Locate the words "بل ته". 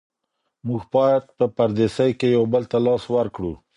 2.53-2.77